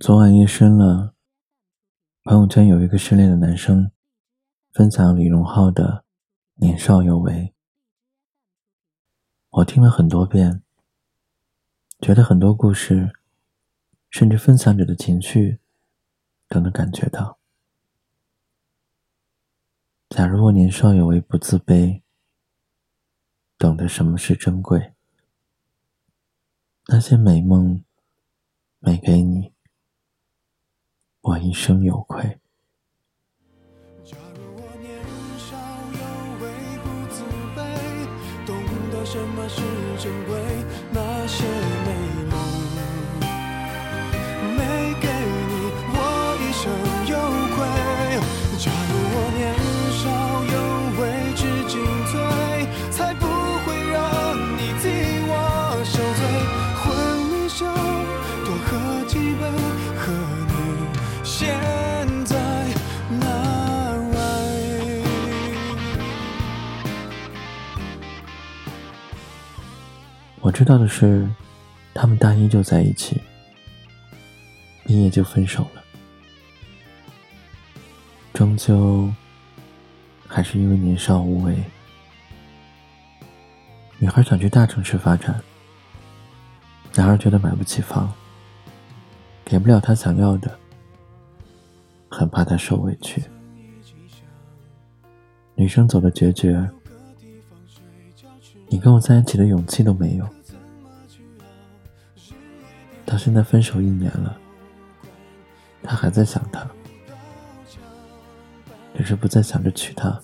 [0.00, 1.14] 昨晚夜深了，
[2.24, 3.92] 朋友圈有一个失恋的男生
[4.72, 6.04] 分享李荣浩的
[6.60, 7.32] 《年少有为》，
[9.50, 10.62] 我听了很多遍，
[12.00, 13.12] 觉得很多故事，
[14.10, 15.60] 甚至分享者的情绪，
[16.48, 17.38] 都能感觉到。
[20.10, 22.02] 假如我年少有为，不自卑，
[23.56, 24.92] 懂得什么是珍贵，
[26.88, 27.84] 那些美梦
[28.80, 29.53] 没给你。
[31.24, 32.22] 我一生有愧。
[34.04, 34.92] 假如我年
[35.38, 35.56] 少
[35.94, 35.98] 有
[36.38, 36.44] 为
[36.84, 37.24] 不自
[37.56, 37.58] 卑，
[38.46, 38.54] 懂
[38.92, 39.62] 得什么是
[39.98, 40.36] 珍贵，
[40.92, 41.46] 那些
[41.86, 41.88] 美
[42.30, 42.34] 梦
[70.54, 71.28] 知道的是，
[71.92, 73.20] 他们大一就在一起，
[74.84, 75.82] 毕业就分手了，
[78.32, 79.12] 终究
[80.28, 81.58] 还是因为年少无为。
[83.98, 85.42] 女孩想去大城市发展，
[86.94, 88.12] 男孩觉得买不起房，
[89.44, 90.56] 给不了她想要的，
[92.08, 93.20] 很怕她受委屈。
[95.56, 96.64] 女生走的决绝，
[98.68, 100.28] 你跟我在一起的勇气都没有。
[103.06, 104.36] 到现在分手一年了，
[105.82, 106.66] 他还在想他，
[108.96, 110.20] 只是不再想着娶她。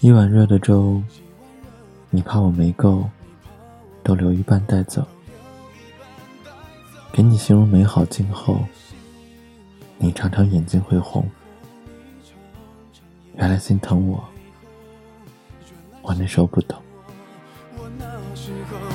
[0.00, 1.02] 一碗热的粥，
[2.10, 3.08] 你怕我没够，
[4.02, 5.06] 都留一半带走。
[7.10, 8.60] 给你形容美好今后，
[9.98, 11.28] 你常常眼睛会红。
[13.36, 14.22] 原来心疼我，
[16.02, 16.80] 我那时候不懂。
[17.76, 18.04] 我那
[18.34, 18.93] 时候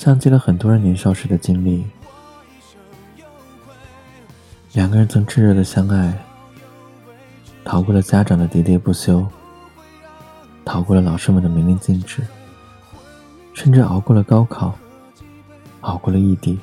[0.00, 1.84] 像极了很多人年少时的经历。
[4.72, 6.18] 两个人曾炙热的相爱，
[7.66, 9.26] 逃过了家长的喋喋不休，
[10.64, 12.22] 逃过了老师们的明令禁止，
[13.52, 14.72] 甚至熬过了高考，
[15.82, 16.58] 熬过了异地。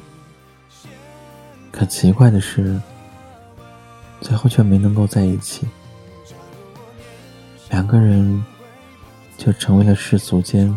[1.71, 2.81] 可奇怪的是，
[4.19, 5.67] 最后却没能够在一起。
[7.69, 8.43] 两个人
[9.37, 10.75] 就成为了世俗间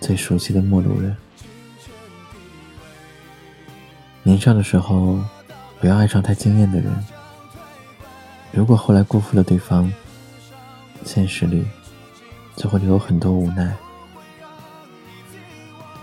[0.00, 1.16] 最熟悉的陌路人。
[4.26, 5.20] 年少的时候，
[5.78, 6.92] 不要爱上太惊艳的人。
[8.50, 9.88] 如果后来辜负了对方，
[11.04, 11.64] 现实里
[12.56, 13.72] 就会有很多无奈。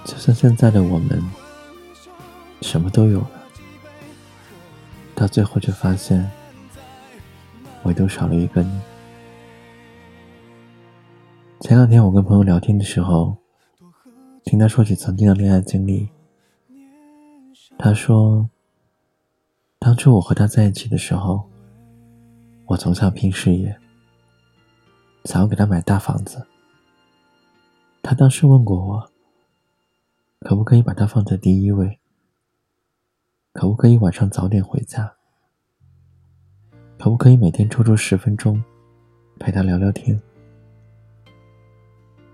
[0.05, 1.21] 就像现在的我们，
[2.61, 3.31] 什么都有了，
[5.13, 6.31] 到最后却发现，
[7.83, 8.79] 唯独少了一个你。
[11.59, 13.35] 前两天我跟朋友聊天的时候，
[14.45, 16.12] 听他说起曾经的恋爱经历。
[17.77, 18.49] 他说
[19.77, 21.49] ：“当初我和他在一起的时候，
[22.65, 23.77] 我从小拼事业，
[25.25, 26.47] 想要给他买大房子。
[28.01, 29.11] 他当时问过我，
[30.39, 31.99] 可不可以把他放在第一位？
[33.51, 35.13] 可不可以晚上早点回家？
[36.97, 38.63] 可不可以每天抽出十分钟
[39.39, 40.21] 陪他聊聊天？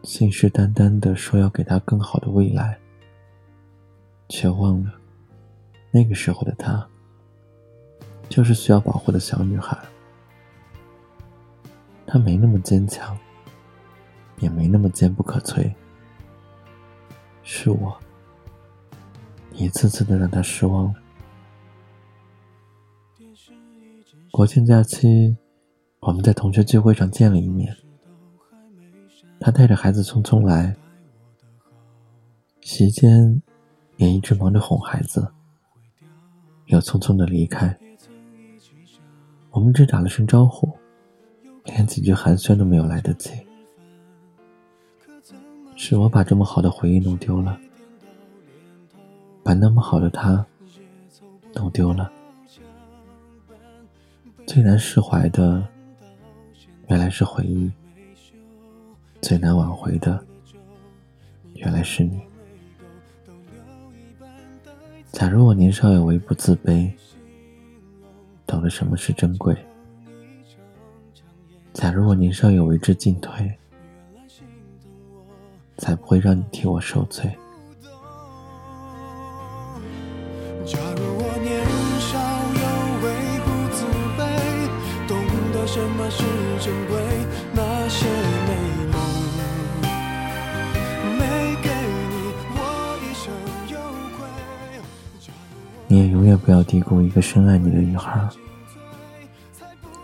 [0.04, 2.80] 信誓旦旦的说要给他更好的未来，
[4.28, 4.94] 却忘了。”
[5.92, 6.88] 那个时候的她，
[8.30, 9.78] 就是需要保护的小女孩。
[12.06, 13.18] 她没那么坚强，
[14.40, 15.74] 也没那么坚不可摧。
[17.44, 17.98] 是我，
[19.54, 20.94] 一次次的让她失望。
[24.32, 25.36] 国庆假期，
[26.00, 27.76] 我们在同学聚会上见了一面。
[29.40, 30.76] 她带着孩子匆匆来，
[32.62, 33.42] 席间
[33.98, 35.34] 也一直忙着哄孩子。
[36.70, 37.76] 又匆匆的离开，
[39.50, 40.72] 我们只打了声招呼，
[41.66, 43.32] 连几句寒暄都没有来得及。
[45.76, 47.60] 是我把这么好的回忆弄丢了，
[49.44, 50.46] 把那么好的他
[51.56, 52.12] 弄丢了。
[54.46, 55.68] 最难释怀的，
[56.88, 57.72] 原来是回忆；
[59.22, 60.24] 最难挽回的，
[61.56, 62.22] 原来是你。
[65.20, 66.90] 假如我年少有为不自卑，
[68.48, 69.54] 懂得什么是珍贵。
[71.74, 73.54] 假如我年少有为知进退，
[75.78, 77.38] 才不会让你替我受罪。
[80.66, 81.19] 假如
[95.92, 98.22] 你也永远不要低估一个深爱你的女孩，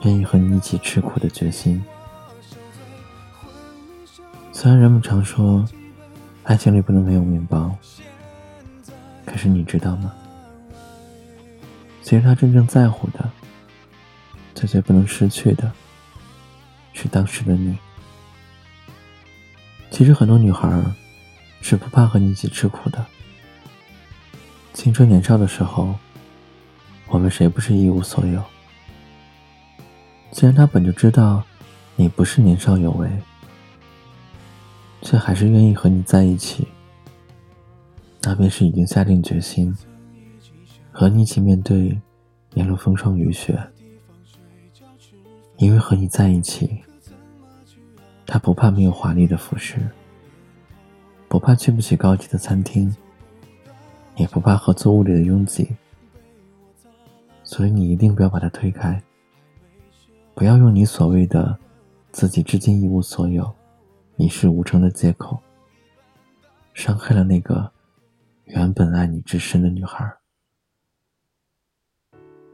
[0.01, 1.79] 愿意和你一起吃苦的决心。
[4.51, 5.63] 虽然人们常说，
[6.41, 7.71] 爱情里不能没有面包，
[9.27, 10.11] 可是你知道吗？
[12.01, 13.29] 其实他真正在乎的，
[14.55, 15.71] 最最不能失去的，
[16.93, 17.77] 是当时的你。
[19.91, 20.83] 其实很多女孩
[21.61, 23.05] 是不怕和你一起吃苦的。
[24.75, 25.95] 青春年少的时候，
[27.07, 28.44] 我们谁不是一无所有？
[30.31, 31.42] 既然他本就知道
[31.95, 33.10] 你不是年少有为。
[35.01, 36.68] 却还是愿意和你在一起，
[38.24, 39.74] 那便是已经下定决心
[40.92, 41.98] 和你一起面对
[42.56, 43.57] 沿路风霜雨雪。
[45.57, 46.81] 因为和你在一起，
[48.25, 49.77] 他不怕没有华丽的服饰，
[51.30, 52.94] 不怕去不起高级的餐厅，
[54.15, 55.75] 也不怕合租屋里的拥挤。
[57.44, 59.01] 所以你一定不要把它推开，
[60.33, 61.57] 不要用你所谓的
[62.12, 63.53] 自己至今一无所有。
[64.17, 65.38] 一事无成的借口，
[66.73, 67.69] 伤害了那个
[68.45, 70.09] 原本爱你至深的女孩。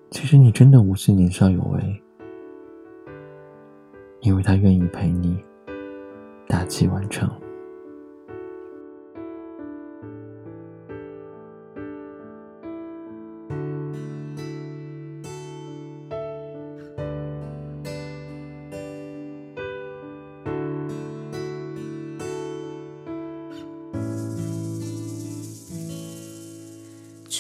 [0.10, 2.04] 其实你真的无需年少有为，
[4.22, 5.38] 因为他愿意陪你
[6.48, 7.32] 大器晚成。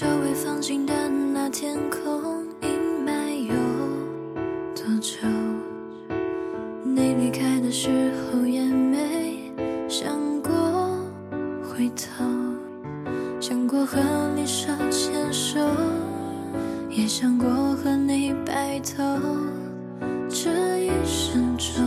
[0.01, 3.53] 周围放晴的那天空，阴霾有
[4.73, 5.19] 多久？
[6.83, 9.53] 你离开的时候也没
[9.87, 10.51] 想过
[11.61, 12.25] 回头，
[13.39, 13.99] 想过和
[14.35, 15.59] 你手牵手，
[16.89, 19.03] 也想过和你白头。
[20.27, 21.85] 这一生中